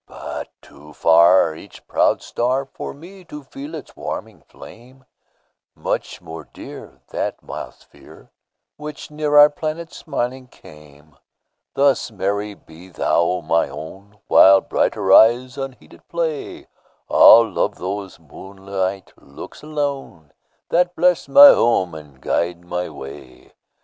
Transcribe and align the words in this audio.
But 0.07 0.47
too 0.63 0.93
farEach 0.93 1.85
proud 1.87 2.23
star, 2.23 2.65
For 2.65 2.91
me 2.91 3.23
to 3.25 3.43
feel 3.43 3.75
its 3.75 3.95
warming 3.95 4.41
flame; 4.47 5.05
Much 5.75 6.23
more 6.23 6.43
dear, 6.51 7.01
That 7.11 7.43
mild 7.43 7.75
sphere, 7.75 8.31
Which 8.77 9.11
near 9.11 9.37
our 9.37 9.51
planet 9.51 9.93
smiling 9.93 10.47
came; 10.47 11.17
Thus, 11.75 12.09
Mary, 12.09 12.55
be 12.55 12.87
but 12.87 12.95
thou 12.97 13.41
my 13.41 13.69
own; 13.69 14.17
While 14.27 14.59
brighter 14.61 15.13
eyes 15.13 15.55
unheeded 15.55 16.07
play, 16.07 16.65
I'll 17.07 17.47
love 17.47 17.75
those 17.75 18.19
moonlight 18.19 19.13
looks 19.17 19.61
alone, 19.61 20.31
That 20.69 20.95
bless 20.95 21.27
my 21.27 21.49
home 21.49 21.93
and 21.93 22.19
guide 22.19 22.65
my 22.65 22.89
way. 22.89 23.53